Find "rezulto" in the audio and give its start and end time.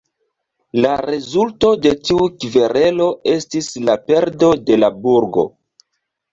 1.09-1.73